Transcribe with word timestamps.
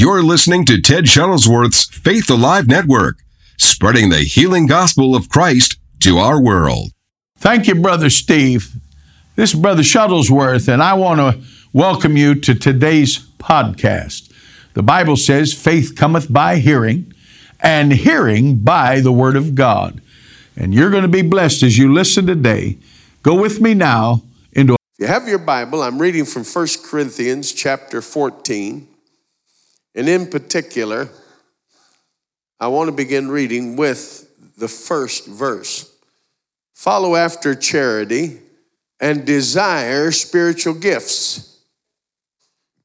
You're 0.00 0.22
listening 0.22 0.64
to 0.64 0.80
Ted 0.80 1.04
Shuttlesworth's 1.04 1.84
Faith 1.84 2.30
Alive 2.30 2.66
Network, 2.66 3.18
spreading 3.58 4.08
the 4.08 4.20
healing 4.20 4.66
gospel 4.66 5.14
of 5.14 5.28
Christ 5.28 5.76
to 6.04 6.16
our 6.16 6.42
world. 6.42 6.92
Thank 7.36 7.66
you, 7.66 7.74
Brother 7.74 8.08
Steve. 8.08 8.76
This 9.36 9.52
is 9.52 9.60
Brother 9.60 9.82
Shuttlesworth, 9.82 10.72
and 10.72 10.82
I 10.82 10.94
want 10.94 11.20
to 11.20 11.46
welcome 11.74 12.16
you 12.16 12.34
to 12.34 12.54
today's 12.54 13.18
podcast. 13.18 14.32
The 14.72 14.82
Bible 14.82 15.18
says, 15.18 15.52
faith 15.52 15.94
cometh 15.94 16.32
by 16.32 16.60
hearing, 16.60 17.12
and 17.60 17.92
hearing 17.92 18.56
by 18.60 19.00
the 19.00 19.12
Word 19.12 19.36
of 19.36 19.54
God. 19.54 20.00
And 20.56 20.72
you're 20.72 20.90
going 20.90 21.02
to 21.02 21.08
be 21.08 21.20
blessed 21.20 21.62
as 21.62 21.76
you 21.76 21.92
listen 21.92 22.26
today. 22.26 22.78
Go 23.22 23.38
with 23.38 23.60
me 23.60 23.74
now 23.74 24.22
into. 24.54 24.76
If 24.94 25.00
you 25.00 25.06
have 25.08 25.28
your 25.28 25.38
Bible, 25.38 25.82
I'm 25.82 26.00
reading 26.00 26.24
from 26.24 26.44
1 26.44 26.68
Corinthians 26.86 27.52
chapter 27.52 28.00
14. 28.00 28.86
And 29.94 30.08
in 30.08 30.26
particular, 30.28 31.08
I 32.58 32.68
want 32.68 32.88
to 32.88 32.96
begin 32.96 33.28
reading 33.28 33.76
with 33.76 34.30
the 34.56 34.68
first 34.68 35.26
verse. 35.26 35.90
Follow 36.74 37.16
after 37.16 37.54
charity 37.54 38.40
and 39.00 39.24
desire 39.24 40.12
spiritual 40.12 40.74
gifts. 40.74 41.58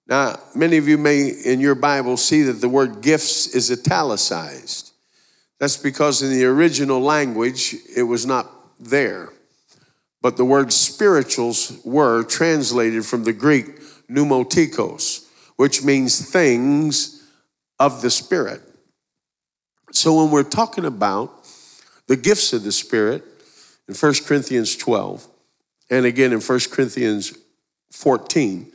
Now, 0.07 0.39
many 0.55 0.77
of 0.77 0.87
you 0.87 0.97
may 0.97 1.27
in 1.27 1.59
your 1.59 1.75
Bible 1.75 2.15
see 2.17 2.43
that 2.43 2.61
the 2.61 2.69
word 2.69 3.01
gifts 3.01 3.47
is 3.47 3.71
italicized. 3.71 4.91
That's 5.59 5.77
because 5.77 6.21
in 6.21 6.29
the 6.29 6.45
original 6.45 6.99
language 6.99 7.75
it 7.95 8.03
was 8.03 8.25
not 8.25 8.49
there. 8.79 9.29
But 10.21 10.37
the 10.37 10.45
word 10.45 10.73
spirituals 10.73 11.79
were 11.83 12.23
translated 12.23 13.05
from 13.05 13.23
the 13.23 13.33
Greek 13.33 13.79
pneumatikos 14.09 15.24
which 15.55 15.83
means 15.83 16.29
things 16.29 17.29
of 17.79 18.01
the 18.01 18.09
Spirit. 18.09 18.61
So 19.91 20.21
when 20.21 20.31
we're 20.31 20.43
talking 20.43 20.85
about 20.85 21.47
the 22.07 22.17
gifts 22.17 22.53
of 22.53 22.63
the 22.63 22.71
Spirit 22.71 23.23
in 23.87 23.95
1 23.95 24.13
Corinthians 24.25 24.75
12, 24.75 25.27
and 25.89 26.05
again 26.05 26.33
in 26.33 26.41
1 26.41 26.59
Corinthians 26.71 27.37
14, 27.91 28.71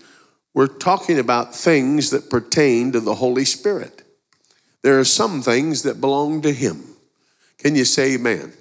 we're 0.54 0.66
talking 0.66 1.18
about 1.18 1.54
things 1.54 2.10
that 2.10 2.30
pertain 2.30 2.92
to 2.92 3.00
the 3.00 3.16
Holy 3.16 3.44
Spirit. 3.44 4.02
There 4.82 4.98
are 4.98 5.04
some 5.04 5.42
things 5.42 5.82
that 5.82 6.00
belong 6.00 6.42
to 6.42 6.52
Him. 6.52 6.82
Can 7.58 7.76
you 7.76 7.84
say 7.84 8.14
amen? 8.14 8.52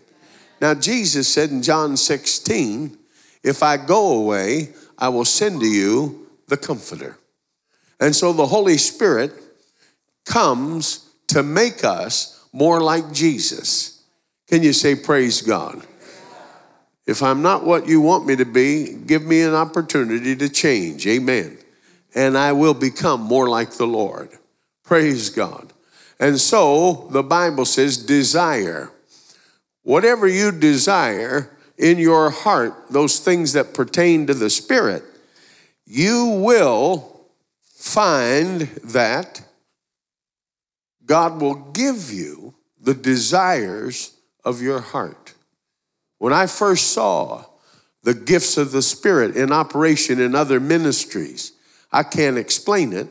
Now, 0.62 0.74
Jesus 0.74 1.28
said 1.28 1.52
in 1.52 1.62
John 1.62 1.96
16, 1.96 2.98
If 3.44 3.64
I 3.64 3.78
go 3.78 4.20
away, 4.20 4.74
I 4.98 5.08
will 5.10 5.26
send 5.26 5.62
to 5.62 5.68
you 5.68 6.28
the 6.48 6.58
Comforter. 6.58 7.19
And 8.00 8.16
so 8.16 8.34
the 8.34 8.46
Holy 8.46 8.78
Spirit 8.78 9.34
comes 10.26 11.10
to 11.28 11.44
make 11.44 11.84
us 11.84 12.48
more 12.54 12.82
like 12.82 13.12
Jesus. 13.12 14.04
Can 14.48 14.64
you 14.64 14.74
say, 14.74 14.96
Praise 14.96 15.42
God? 15.42 15.86
If 17.06 17.24
I'm 17.24 17.42
not 17.42 17.66
what 17.66 17.88
you 17.88 18.02
want 18.02 18.28
me 18.28 18.36
to 18.36 18.46
be, 18.46 18.94
give 18.94 19.24
me 19.24 19.42
an 19.42 19.56
opportunity 19.56 20.36
to 20.36 20.48
change. 20.48 21.08
Amen. 21.08 21.58
And 22.14 22.38
I 22.38 22.52
will 22.52 22.76
become 22.76 23.22
more 23.22 23.50
like 23.50 23.72
the 23.72 23.88
Lord. 23.88 24.30
Praise 24.84 25.30
God. 25.30 25.74
And 26.20 26.40
so 26.40 27.08
the 27.12 27.24
Bible 27.24 27.66
says, 27.66 27.98
desire. 27.98 28.92
Whatever 29.82 30.28
you 30.28 30.52
desire 30.52 31.50
in 31.80 31.98
your 31.98 32.30
heart, 32.30 32.76
those 32.92 33.20
things 33.20 33.54
that 33.54 33.74
pertain 33.74 34.28
to 34.28 34.36
the 34.36 34.50
Spirit, 34.50 35.04
you 35.86 36.28
will 36.44 37.19
find 37.80 38.62
that 38.84 39.42
God 41.06 41.42
will 41.42 41.56
give 41.56 42.12
you 42.12 42.54
the 42.78 42.94
desires 42.94 44.18
of 44.44 44.62
your 44.62 44.82
heart. 44.82 45.34
When 46.18 46.34
I 46.34 46.46
first 46.46 46.92
saw 46.92 47.46
the 48.04 48.14
gifts 48.14 48.58
of 48.58 48.74
the 48.74 48.82
Spirit 48.82 49.38
in 49.38 49.54
operation 49.54 50.20
in 50.20 50.36
other 50.36 50.60
ministries, 50.60 51.54
I 51.90 52.04
can't 52.04 52.38
explain 52.38 52.92
it, 52.92 53.08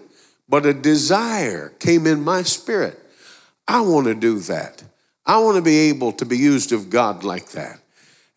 but 0.50 0.66
a 0.66 0.74
desire 0.74 1.70
came 1.78 2.06
in 2.06 2.22
my 2.22 2.42
spirit. 2.42 2.98
I 3.66 3.80
want 3.80 4.06
to 4.06 4.14
do 4.14 4.38
that. 4.40 4.84
I 5.24 5.38
want 5.38 5.56
to 5.56 5.62
be 5.62 5.88
able 5.88 6.12
to 6.12 6.26
be 6.26 6.36
used 6.36 6.72
of 6.72 6.90
God 6.90 7.24
like 7.24 7.52
that. 7.52 7.80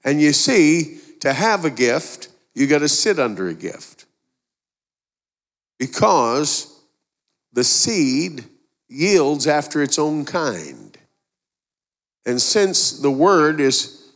And 0.05 0.21
you 0.21 0.31
see, 0.31 0.99
to 1.19 1.33
have 1.33 1.65
a 1.65 1.69
gift, 1.69 2.29
you 2.55 2.67
got 2.67 2.79
to 2.79 2.89
sit 2.89 3.19
under 3.19 3.49
a 3.49 3.53
gift 3.53 4.00
because 5.81 6.79
the 7.53 7.63
seed 7.63 8.45
yields 8.87 9.47
after 9.47 9.81
its 9.81 9.97
own 9.97 10.25
kind. 10.25 10.95
And 12.23 12.39
since 12.39 12.99
the 12.99 13.09
word 13.09 13.59
is 13.59 14.11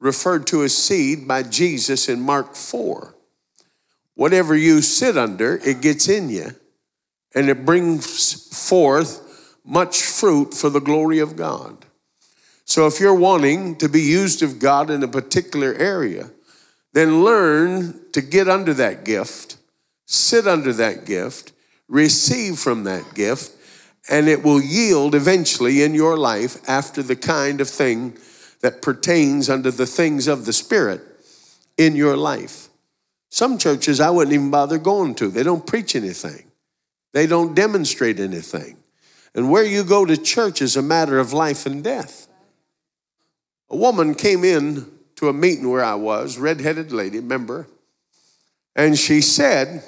referred 0.00 0.48
to 0.48 0.64
as 0.64 0.76
seed 0.76 1.28
by 1.28 1.44
Jesus 1.44 2.08
in 2.08 2.20
Mark 2.20 2.56
4, 2.56 3.14
whatever 4.16 4.56
you 4.56 4.82
sit 4.82 5.16
under, 5.16 5.58
it 5.64 5.80
gets 5.80 6.08
in 6.08 6.28
you 6.28 6.56
and 7.36 7.48
it 7.48 7.64
brings 7.64 8.68
forth 8.68 9.54
much 9.64 10.02
fruit 10.02 10.54
for 10.54 10.70
the 10.70 10.80
glory 10.80 11.20
of 11.20 11.36
God. 11.36 11.84
So 12.64 12.88
if 12.88 12.98
you're 12.98 13.14
wanting 13.14 13.76
to 13.76 13.88
be 13.88 14.02
used 14.02 14.42
of 14.42 14.58
God 14.58 14.90
in 14.90 15.04
a 15.04 15.08
particular 15.08 15.72
area, 15.74 16.32
then 16.94 17.22
learn 17.22 18.10
to 18.10 18.20
get 18.20 18.48
under 18.48 18.74
that 18.74 19.04
gift 19.04 19.55
sit 20.06 20.46
under 20.46 20.72
that 20.72 21.04
gift, 21.04 21.52
receive 21.88 22.58
from 22.58 22.84
that 22.84 23.14
gift, 23.14 23.52
and 24.08 24.28
it 24.28 24.42
will 24.42 24.60
yield 24.60 25.14
eventually 25.14 25.82
in 25.82 25.94
your 25.94 26.16
life 26.16 26.66
after 26.68 27.02
the 27.02 27.16
kind 27.16 27.60
of 27.60 27.68
thing 27.68 28.16
that 28.60 28.80
pertains 28.80 29.50
under 29.50 29.70
the 29.70 29.86
things 29.86 30.28
of 30.28 30.46
the 30.46 30.52
Spirit 30.52 31.02
in 31.76 31.96
your 31.96 32.16
life. 32.16 32.68
Some 33.28 33.58
churches 33.58 34.00
I 34.00 34.10
wouldn't 34.10 34.32
even 34.32 34.50
bother 34.50 34.78
going 34.78 35.14
to. 35.16 35.28
They 35.28 35.42
don't 35.42 35.66
preach 35.66 35.94
anything, 35.94 36.50
they 37.12 37.26
don't 37.26 37.54
demonstrate 37.54 38.20
anything. 38.20 38.78
And 39.34 39.50
where 39.50 39.64
you 39.64 39.84
go 39.84 40.06
to 40.06 40.16
church 40.16 40.62
is 40.62 40.76
a 40.76 40.82
matter 40.82 41.18
of 41.18 41.34
life 41.34 41.66
and 41.66 41.84
death. 41.84 42.26
A 43.68 43.76
woman 43.76 44.14
came 44.14 44.44
in 44.44 44.90
to 45.16 45.28
a 45.28 45.32
meeting 45.34 45.68
where 45.68 45.84
I 45.84 45.94
was, 45.94 46.38
red-headed 46.38 46.90
lady, 46.90 47.20
member, 47.20 47.66
and 48.74 48.98
she 48.98 49.20
said, 49.20 49.82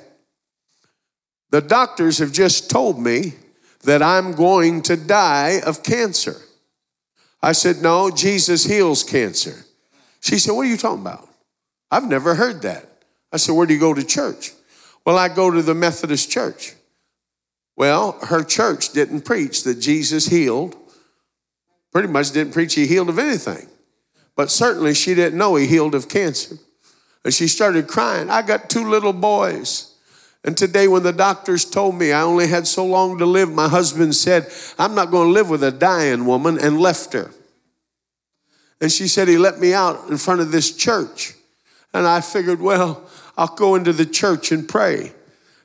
the 1.50 1.60
doctors 1.60 2.18
have 2.18 2.32
just 2.32 2.70
told 2.70 2.98
me 2.98 3.34
that 3.84 4.02
I'm 4.02 4.32
going 4.32 4.82
to 4.82 4.96
die 4.96 5.60
of 5.64 5.82
cancer. 5.82 6.36
I 7.42 7.52
said, 7.52 7.76
No, 7.82 8.10
Jesus 8.10 8.64
heals 8.64 9.04
cancer. 9.04 9.64
She 10.20 10.38
said, 10.38 10.52
What 10.52 10.66
are 10.66 10.70
you 10.70 10.76
talking 10.76 11.02
about? 11.02 11.28
I've 11.90 12.08
never 12.08 12.34
heard 12.34 12.62
that. 12.62 12.86
I 13.32 13.36
said, 13.36 13.54
Where 13.54 13.66
do 13.66 13.74
you 13.74 13.80
go 13.80 13.94
to 13.94 14.04
church? 14.04 14.52
Well, 15.04 15.16
I 15.16 15.28
go 15.28 15.50
to 15.50 15.62
the 15.62 15.74
Methodist 15.74 16.30
church. 16.30 16.74
Well, 17.76 18.18
her 18.26 18.42
church 18.42 18.92
didn't 18.92 19.22
preach 19.22 19.62
that 19.62 19.76
Jesus 19.76 20.26
healed, 20.26 20.76
pretty 21.92 22.08
much 22.08 22.32
didn't 22.32 22.52
preach 22.52 22.74
he 22.74 22.86
healed 22.86 23.08
of 23.08 23.18
anything. 23.18 23.68
But 24.34 24.50
certainly 24.50 24.94
she 24.94 25.14
didn't 25.14 25.38
know 25.38 25.54
he 25.54 25.66
healed 25.66 25.94
of 25.94 26.08
cancer. 26.08 26.56
And 27.24 27.32
she 27.32 27.48
started 27.48 27.88
crying. 27.88 28.30
I 28.30 28.42
got 28.42 28.68
two 28.68 28.88
little 28.88 29.12
boys. 29.12 29.87
And 30.48 30.56
today, 30.56 30.88
when 30.88 31.02
the 31.02 31.12
doctors 31.12 31.66
told 31.66 31.96
me 31.96 32.10
I 32.10 32.22
only 32.22 32.46
had 32.46 32.66
so 32.66 32.86
long 32.86 33.18
to 33.18 33.26
live, 33.26 33.52
my 33.52 33.68
husband 33.68 34.14
said, 34.14 34.50
I'm 34.78 34.94
not 34.94 35.10
going 35.10 35.28
to 35.28 35.32
live 35.34 35.50
with 35.50 35.62
a 35.62 35.70
dying 35.70 36.24
woman, 36.24 36.58
and 36.58 36.80
left 36.80 37.12
her. 37.12 37.32
And 38.80 38.90
she 38.90 39.08
said, 39.08 39.28
He 39.28 39.36
let 39.36 39.60
me 39.60 39.74
out 39.74 40.08
in 40.08 40.16
front 40.16 40.40
of 40.40 40.50
this 40.50 40.74
church. 40.74 41.34
And 41.92 42.06
I 42.06 42.22
figured, 42.22 42.62
well, 42.62 43.06
I'll 43.36 43.54
go 43.54 43.74
into 43.74 43.92
the 43.92 44.06
church 44.06 44.50
and 44.50 44.66
pray. 44.66 45.12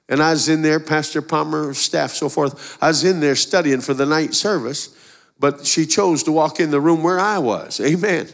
And 0.09 0.21
I 0.21 0.31
was 0.31 0.49
in 0.49 0.63
there, 0.63 0.81
Pastor 0.81 1.21
Palmer, 1.21 1.73
staff, 1.73 2.11
so 2.11 2.27
forth. 2.27 2.77
I 2.83 2.89
was 2.89 3.05
in 3.05 3.21
there 3.21 3.37
studying 3.37 3.79
for 3.79 3.93
the 3.93 4.05
night 4.05 4.33
service, 4.33 4.93
but 5.39 5.65
she 5.65 5.85
chose 5.85 6.23
to 6.23 6.33
walk 6.33 6.59
in 6.59 6.71
the 6.71 6.81
room 6.81 7.03
where 7.03 7.21
I 7.21 7.37
was. 7.37 7.79
Amen. 7.79 8.27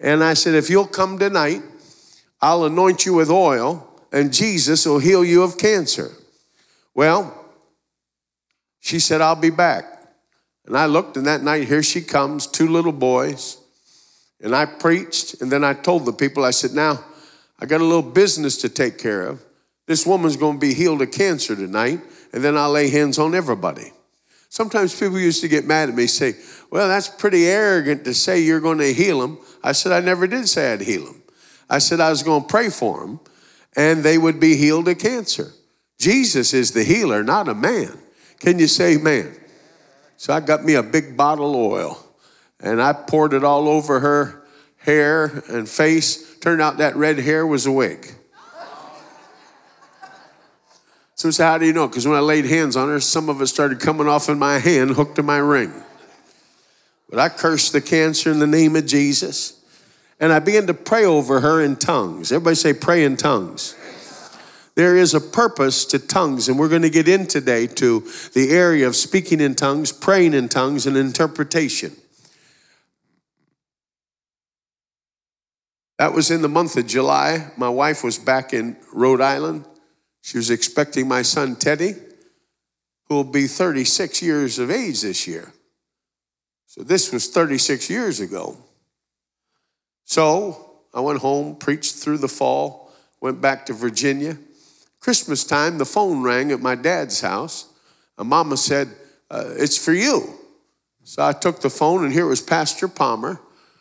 And 0.00 0.24
I 0.24 0.34
said, 0.34 0.56
if 0.56 0.68
you'll 0.68 0.88
come 0.88 1.16
tonight, 1.16 1.62
I'll 2.42 2.64
anoint 2.64 3.06
you 3.06 3.14
with 3.14 3.30
oil 3.30 3.85
and 4.12 4.32
Jesus 4.32 4.86
will 4.86 4.98
heal 4.98 5.24
you 5.24 5.42
of 5.42 5.58
cancer. 5.58 6.12
Well, 6.94 7.44
she 8.80 9.00
said, 9.00 9.20
I'll 9.20 9.34
be 9.36 9.50
back. 9.50 9.84
And 10.66 10.76
I 10.76 10.86
looked, 10.86 11.16
and 11.16 11.26
that 11.26 11.42
night, 11.42 11.68
here 11.68 11.82
she 11.82 12.00
comes, 12.00 12.46
two 12.46 12.68
little 12.68 12.92
boys. 12.92 13.58
And 14.40 14.54
I 14.54 14.66
preached, 14.66 15.40
and 15.40 15.50
then 15.50 15.64
I 15.64 15.74
told 15.74 16.04
the 16.04 16.12
people, 16.12 16.44
I 16.44 16.50
said, 16.50 16.72
Now, 16.72 17.04
I 17.58 17.66
got 17.66 17.80
a 17.80 17.84
little 17.84 18.02
business 18.02 18.56
to 18.58 18.68
take 18.68 18.98
care 18.98 19.26
of. 19.26 19.42
This 19.86 20.04
woman's 20.04 20.36
going 20.36 20.56
to 20.56 20.60
be 20.60 20.74
healed 20.74 21.02
of 21.02 21.12
cancer 21.12 21.54
tonight, 21.54 22.00
and 22.32 22.42
then 22.42 22.56
I'll 22.56 22.72
lay 22.72 22.90
hands 22.90 23.18
on 23.18 23.34
everybody. 23.34 23.92
Sometimes 24.48 24.98
people 24.98 25.18
used 25.18 25.40
to 25.42 25.48
get 25.48 25.64
mad 25.64 25.88
at 25.88 25.94
me, 25.94 26.06
say, 26.06 26.34
Well, 26.70 26.88
that's 26.88 27.08
pretty 27.08 27.46
arrogant 27.46 28.04
to 28.04 28.14
say 28.14 28.40
you're 28.40 28.60
going 28.60 28.78
to 28.78 28.92
heal 28.92 29.20
them. 29.20 29.38
I 29.62 29.72
said, 29.72 29.92
I 29.92 30.00
never 30.00 30.26
did 30.26 30.48
say 30.48 30.72
I'd 30.72 30.80
heal 30.80 31.04
them. 31.04 31.22
I 31.68 31.78
said 31.78 32.00
I 32.00 32.10
was 32.10 32.22
going 32.22 32.42
to 32.42 32.48
pray 32.48 32.70
for 32.70 33.00
them 33.00 33.20
and 33.76 34.02
they 34.02 34.18
would 34.18 34.40
be 34.40 34.56
healed 34.56 34.88
of 34.88 34.98
cancer. 34.98 35.52
Jesus 35.98 36.54
is 36.54 36.72
the 36.72 36.82
healer, 36.82 37.22
not 37.22 37.48
a 37.48 37.54
man. 37.54 37.98
Can 38.40 38.58
you 38.58 38.66
say 38.66 38.96
man? 38.96 39.34
So 40.16 40.32
I 40.32 40.40
got 40.40 40.64
me 40.64 40.74
a 40.74 40.82
big 40.82 41.16
bottle 41.16 41.50
of 41.50 41.72
oil 41.72 42.06
and 42.60 42.82
I 42.82 42.92
poured 42.92 43.34
it 43.34 43.44
all 43.44 43.68
over 43.68 44.00
her 44.00 44.44
hair 44.78 45.42
and 45.48 45.68
face. 45.68 46.38
Turned 46.38 46.62
out 46.62 46.78
that 46.78 46.96
red 46.96 47.18
hair 47.18 47.46
was 47.46 47.66
a 47.66 47.72
wig. 47.72 48.14
So, 51.16 51.28
I 51.28 51.30
said, 51.32 51.46
how 51.46 51.56
do 51.56 51.64
you 51.64 51.72
know? 51.72 51.88
Because 51.88 52.06
when 52.06 52.14
I 52.14 52.20
laid 52.20 52.44
hands 52.44 52.76
on 52.76 52.88
her, 52.88 53.00
some 53.00 53.30
of 53.30 53.40
it 53.40 53.46
started 53.46 53.80
coming 53.80 54.06
off 54.06 54.28
in 54.28 54.38
my 54.38 54.58
hand, 54.58 54.90
hooked 54.90 55.16
to 55.16 55.22
my 55.22 55.38
ring. 55.38 55.72
But 57.08 57.18
I 57.18 57.30
cursed 57.30 57.72
the 57.72 57.80
cancer 57.80 58.30
in 58.30 58.38
the 58.38 58.46
name 58.46 58.76
of 58.76 58.84
Jesus. 58.84 59.64
And 60.18 60.32
I 60.32 60.38
began 60.38 60.66
to 60.66 60.74
pray 60.74 61.04
over 61.04 61.40
her 61.40 61.60
in 61.60 61.76
tongues. 61.76 62.32
Everybody 62.32 62.56
say, 62.56 62.72
pray 62.72 63.04
in 63.04 63.16
tongues. 63.16 63.74
There 64.74 64.96
is 64.96 65.14
a 65.14 65.20
purpose 65.20 65.86
to 65.86 65.98
tongues, 65.98 66.48
and 66.48 66.58
we're 66.58 66.68
going 66.68 66.82
to 66.82 66.90
get 66.90 67.08
in 67.08 67.26
today 67.26 67.66
to 67.66 68.00
the 68.34 68.50
area 68.50 68.86
of 68.86 68.94
speaking 68.94 69.40
in 69.40 69.54
tongues, 69.54 69.90
praying 69.90 70.34
in 70.34 70.48
tongues, 70.48 70.86
and 70.86 70.96
interpretation. 70.96 71.92
That 75.98 76.12
was 76.12 76.30
in 76.30 76.42
the 76.42 76.48
month 76.48 76.76
of 76.76 76.86
July. 76.86 77.50
My 77.56 77.70
wife 77.70 78.04
was 78.04 78.18
back 78.18 78.52
in 78.52 78.76
Rhode 78.92 79.22
Island. 79.22 79.64
She 80.20 80.36
was 80.36 80.50
expecting 80.50 81.08
my 81.08 81.22
son 81.22 81.56
Teddy, 81.56 81.94
who 83.08 83.14
will 83.14 83.24
be 83.24 83.46
36 83.46 84.20
years 84.20 84.58
of 84.58 84.70
age 84.70 85.00
this 85.00 85.26
year. 85.26 85.52
So 86.66 86.82
this 86.82 87.12
was 87.12 87.28
36 87.28 87.88
years 87.88 88.20
ago. 88.20 88.58
So 90.06 90.70
I 90.94 91.00
went 91.00 91.18
home, 91.18 91.56
preached 91.56 91.96
through 91.96 92.18
the 92.18 92.28
fall, 92.28 92.90
went 93.20 93.42
back 93.42 93.66
to 93.66 93.74
Virginia. 93.74 94.38
Christmas 95.00 95.44
time, 95.44 95.76
the 95.76 95.84
phone 95.84 96.22
rang 96.22 96.50
at 96.52 96.60
my 96.60 96.74
dad's 96.74 97.20
house. 97.20 97.66
And 98.16 98.28
mama 98.30 98.56
said, 98.56 98.88
uh, 99.30 99.50
It's 99.56 99.76
for 99.76 99.92
you. 99.92 100.32
So 101.04 101.24
I 101.24 101.32
took 101.32 101.60
the 101.60 101.70
phone, 101.70 102.04
and 102.04 102.12
here 102.12 102.26
was 102.26 102.40
Pastor 102.40 102.88
Palmer 102.88 103.40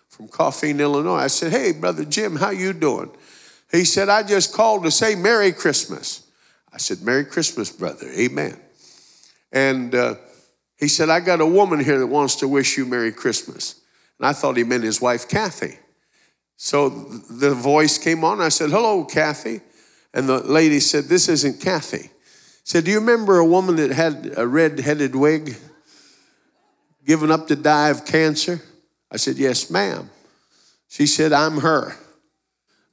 from 0.10 0.28
Coffeen, 0.28 0.80
Illinois. 0.80 1.18
I 1.18 1.28
said, 1.28 1.52
Hey, 1.52 1.72
Brother 1.72 2.04
Jim, 2.04 2.36
how 2.36 2.50
you 2.50 2.74
doing? 2.74 3.12
He 3.72 3.86
said, 3.86 4.10
I 4.10 4.24
just 4.24 4.54
called 4.54 4.84
to 4.84 4.92
say 4.92 5.16
Merry 5.16 5.52
Christmas. 5.52 6.28
I 6.74 6.78
said, 6.78 7.02
Merry 7.04 7.24
Christmas, 7.24 7.72
brother. 7.72 8.08
Amen. 8.18 8.60
And 9.52 9.94
uh, 9.94 10.16
he 10.78 10.88
said, 10.88 11.10
I 11.10 11.20
got 11.20 11.40
a 11.40 11.46
woman 11.46 11.84
here 11.84 12.00
that 12.00 12.08
wants 12.08 12.36
to 12.38 12.48
wish 12.48 12.78
you 12.78 12.86
Merry 12.86 13.12
Christmas. 13.12 13.80
And 14.20 14.28
I 14.28 14.34
thought 14.34 14.58
he 14.58 14.64
meant 14.64 14.84
his 14.84 15.00
wife, 15.00 15.28
Kathy. 15.28 15.78
So 16.58 16.90
the 16.90 17.54
voice 17.54 17.98
came 17.98 18.24
on. 18.24 18.42
I 18.42 18.50
said, 18.50 18.70
Hello, 18.70 19.04
Kathy. 19.04 19.62
And 20.14 20.30
the 20.30 20.40
lady 20.40 20.80
said, 20.80 21.06
This 21.06 21.28
isn't 21.28 21.62
Kathy. 21.62 22.10
said, 22.64 22.86
Do 22.86 22.92
you 22.92 23.00
remember 23.00 23.38
a 23.38 23.46
woman 23.46 23.76
that 23.78 23.92
had 23.92 24.34
a 24.38 24.48
red 24.48 24.80
headed 24.80 25.16
wig, 25.16 25.58
given 27.06 27.32
up 27.32 27.48
to 27.48 27.56
die 27.56 27.90
of 27.90 28.06
cancer? 28.06 28.62
I 29.12 29.18
said, 29.18 29.36
Yes, 29.38 29.70
ma'am. 29.70 30.10
She 30.88 31.08
said, 31.08 31.34
I'm 31.34 31.58
her. 31.58 31.96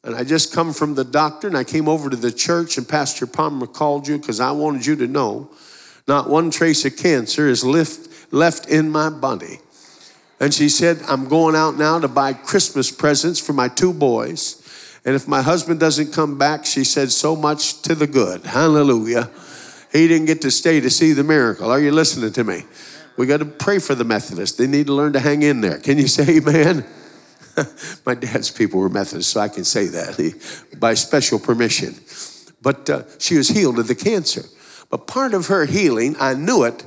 And 0.04 0.16
I 0.16 0.24
just 0.24 0.52
come 0.52 0.72
from 0.72 0.94
the 0.94 1.04
doctor 1.04 1.46
and 1.46 1.56
I 1.56 1.62
came 1.62 1.88
over 1.88 2.10
to 2.10 2.16
the 2.16 2.32
church 2.32 2.76
and 2.76 2.88
Pastor 2.88 3.26
Palmer 3.26 3.68
called 3.68 4.08
you 4.08 4.18
because 4.18 4.40
I 4.40 4.50
wanted 4.50 4.84
you 4.84 4.96
to 4.96 5.06
know 5.06 5.50
not 6.08 6.28
one 6.28 6.50
trace 6.50 6.84
of 6.84 6.96
cancer 6.96 7.46
is 7.46 7.64
left, 7.64 8.32
left 8.32 8.68
in 8.68 8.90
my 8.90 9.10
body. 9.10 9.60
And 10.42 10.52
she 10.52 10.68
said, 10.68 11.00
I'm 11.06 11.28
going 11.28 11.54
out 11.54 11.76
now 11.76 12.00
to 12.00 12.08
buy 12.08 12.32
Christmas 12.32 12.90
presents 12.90 13.38
for 13.38 13.52
my 13.52 13.68
two 13.68 13.92
boys. 13.92 14.58
And 15.04 15.14
if 15.14 15.28
my 15.28 15.40
husband 15.40 15.78
doesn't 15.78 16.12
come 16.12 16.36
back, 16.36 16.66
she 16.66 16.82
said, 16.82 17.12
so 17.12 17.36
much 17.36 17.80
to 17.82 17.94
the 17.94 18.08
good. 18.08 18.44
Hallelujah. 18.44 19.30
He 19.92 20.08
didn't 20.08 20.26
get 20.26 20.42
to 20.42 20.50
stay 20.50 20.80
to 20.80 20.90
see 20.90 21.12
the 21.12 21.22
miracle. 21.22 21.70
Are 21.70 21.78
you 21.78 21.92
listening 21.92 22.32
to 22.32 22.42
me? 22.42 22.64
We 23.16 23.26
got 23.26 23.36
to 23.36 23.44
pray 23.44 23.78
for 23.78 23.94
the 23.94 24.02
Methodists. 24.02 24.58
They 24.58 24.66
need 24.66 24.86
to 24.86 24.92
learn 24.92 25.12
to 25.12 25.20
hang 25.20 25.42
in 25.42 25.60
there. 25.60 25.78
Can 25.78 25.96
you 25.96 26.08
say 26.08 26.38
amen? 26.38 26.86
My 28.04 28.16
dad's 28.16 28.50
people 28.50 28.80
were 28.80 28.88
Methodists, 28.88 29.32
so 29.32 29.40
I 29.40 29.48
can 29.48 29.62
say 29.62 29.86
that 29.86 30.74
by 30.80 30.94
special 30.94 31.38
permission. 31.38 31.94
But 32.60 32.90
uh, 32.90 33.04
she 33.20 33.36
was 33.36 33.46
healed 33.46 33.78
of 33.78 33.86
the 33.86 33.94
cancer. 33.94 34.42
But 34.90 35.06
part 35.06 35.34
of 35.34 35.46
her 35.46 35.66
healing, 35.66 36.16
I 36.18 36.34
knew 36.34 36.64
it, 36.64 36.84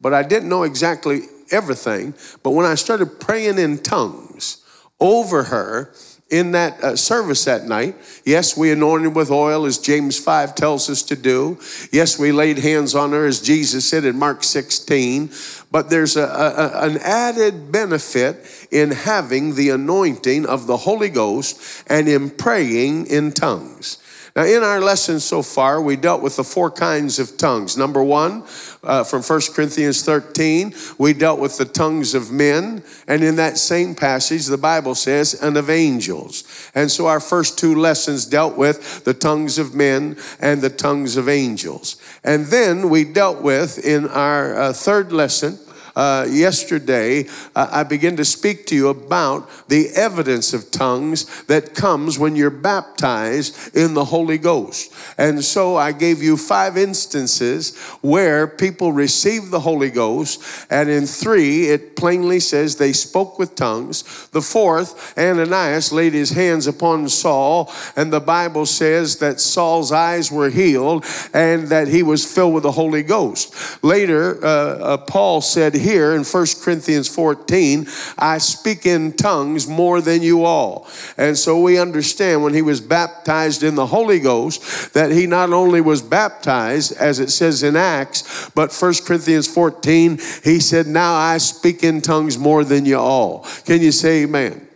but 0.00 0.12
I 0.12 0.24
didn't 0.24 0.48
know 0.48 0.64
exactly 0.64 1.20
everything. 1.50 2.14
But 2.42 2.50
when 2.50 2.66
I 2.66 2.74
started 2.74 3.20
praying 3.20 3.58
in 3.58 3.78
tongues 3.78 4.64
over 5.00 5.44
her, 5.44 5.92
in 6.30 6.52
that 6.52 6.82
uh, 6.82 6.96
service 6.96 7.44
that 7.44 7.66
night. 7.66 7.94
Yes, 8.24 8.56
we 8.56 8.72
anointed 8.72 9.14
with 9.14 9.30
oil 9.30 9.64
as 9.64 9.78
James 9.78 10.18
5 10.18 10.56
tells 10.56 10.90
us 10.90 11.02
to 11.04 11.16
do. 11.16 11.58
Yes, 11.92 12.18
we 12.18 12.32
laid 12.32 12.58
hands 12.58 12.94
on 12.94 13.12
her 13.12 13.26
as 13.26 13.40
Jesus 13.40 13.88
said 13.88 14.04
in 14.04 14.18
Mark 14.18 14.42
16. 14.42 15.30
But 15.70 15.88
there's 15.88 16.16
a, 16.16 16.24
a, 16.24 16.88
an 16.88 16.98
added 16.98 17.70
benefit 17.70 18.68
in 18.72 18.90
having 18.90 19.54
the 19.54 19.70
anointing 19.70 20.46
of 20.46 20.66
the 20.66 20.78
Holy 20.78 21.10
Ghost 21.10 21.84
and 21.86 22.08
in 22.08 22.30
praying 22.30 23.06
in 23.06 23.30
tongues. 23.30 23.98
Now, 24.36 24.44
in 24.44 24.62
our 24.62 24.82
lesson 24.82 25.18
so 25.18 25.40
far, 25.40 25.80
we 25.80 25.96
dealt 25.96 26.20
with 26.20 26.36
the 26.36 26.44
four 26.44 26.70
kinds 26.70 27.18
of 27.18 27.38
tongues. 27.38 27.78
Number 27.78 28.04
one, 28.04 28.44
uh, 28.84 29.02
from 29.02 29.22
1 29.22 29.40
Corinthians 29.54 30.02
13, 30.02 30.74
we 30.98 31.14
dealt 31.14 31.40
with 31.40 31.56
the 31.56 31.64
tongues 31.64 32.14
of 32.14 32.30
men. 32.30 32.82
And 33.08 33.24
in 33.24 33.36
that 33.36 33.56
same 33.56 33.94
passage, 33.94 34.44
the 34.44 34.58
Bible 34.58 34.94
says, 34.94 35.32
and 35.32 35.56
of 35.56 35.70
angels. 35.70 36.44
And 36.74 36.90
so 36.90 37.06
our 37.06 37.18
first 37.18 37.58
two 37.58 37.76
lessons 37.76 38.26
dealt 38.26 38.58
with 38.58 39.04
the 39.04 39.14
tongues 39.14 39.56
of 39.56 39.74
men 39.74 40.18
and 40.38 40.60
the 40.60 40.68
tongues 40.68 41.16
of 41.16 41.30
angels. 41.30 41.96
And 42.22 42.44
then 42.44 42.90
we 42.90 43.04
dealt 43.04 43.40
with, 43.40 43.82
in 43.86 44.06
our 44.06 44.54
uh, 44.54 44.72
third 44.74 45.12
lesson, 45.12 45.58
uh, 45.96 46.26
yesterday, 46.30 47.26
uh, 47.54 47.68
I 47.72 47.82
began 47.82 48.16
to 48.18 48.24
speak 48.24 48.66
to 48.66 48.76
you 48.76 48.88
about 48.88 49.48
the 49.68 49.88
evidence 49.96 50.52
of 50.52 50.70
tongues 50.70 51.44
that 51.44 51.74
comes 51.74 52.18
when 52.18 52.36
you're 52.36 52.50
baptized 52.50 53.74
in 53.74 53.94
the 53.94 54.04
Holy 54.04 54.36
Ghost. 54.36 54.92
And 55.16 55.42
so 55.42 55.76
I 55.76 55.92
gave 55.92 56.22
you 56.22 56.36
five 56.36 56.76
instances 56.76 57.76
where 58.02 58.46
people 58.46 58.92
received 58.92 59.50
the 59.50 59.60
Holy 59.60 59.90
Ghost, 59.90 60.66
and 60.70 60.90
in 60.90 61.06
three, 61.06 61.70
it 61.70 61.96
plainly 61.96 62.40
says 62.40 62.76
they 62.76 62.92
spoke 62.92 63.38
with 63.38 63.54
tongues. 63.54 64.28
The 64.32 64.42
fourth, 64.42 65.16
Ananias 65.18 65.92
laid 65.92 66.12
his 66.12 66.30
hands 66.30 66.66
upon 66.66 67.08
Saul, 67.08 67.72
and 67.96 68.12
the 68.12 68.20
Bible 68.20 68.66
says 68.66 69.16
that 69.18 69.40
Saul's 69.40 69.92
eyes 69.92 70.30
were 70.30 70.50
healed 70.50 71.06
and 71.32 71.68
that 71.68 71.88
he 71.88 72.02
was 72.02 72.30
filled 72.30 72.52
with 72.52 72.64
the 72.64 72.72
Holy 72.72 73.02
Ghost. 73.02 73.82
Later, 73.82 74.44
uh, 74.44 74.48
uh 74.48 74.96
Paul 74.98 75.40
said, 75.40 75.74
here 75.86 76.16
in 76.16 76.24
1 76.24 76.46
Corinthians 76.62 77.06
14, 77.06 77.86
I 78.18 78.38
speak 78.38 78.86
in 78.86 79.12
tongues 79.12 79.68
more 79.68 80.00
than 80.00 80.20
you 80.20 80.44
all. 80.44 80.88
And 81.16 81.38
so 81.38 81.60
we 81.60 81.78
understand 81.78 82.42
when 82.42 82.54
he 82.54 82.62
was 82.62 82.80
baptized 82.80 83.62
in 83.62 83.76
the 83.76 83.86
Holy 83.86 84.18
Ghost 84.18 84.94
that 84.94 85.12
he 85.12 85.28
not 85.28 85.52
only 85.52 85.80
was 85.80 86.02
baptized, 86.02 86.96
as 86.96 87.20
it 87.20 87.30
says 87.30 87.62
in 87.62 87.76
Acts, 87.76 88.50
but 88.50 88.74
1 88.74 88.94
Corinthians 89.06 89.46
14, 89.46 90.18
he 90.42 90.58
said, 90.58 90.88
Now 90.88 91.14
I 91.14 91.38
speak 91.38 91.84
in 91.84 92.02
tongues 92.02 92.36
more 92.36 92.64
than 92.64 92.84
you 92.84 92.98
all. 92.98 93.46
Can 93.64 93.80
you 93.80 93.92
say 93.92 94.24
amen? 94.24 94.66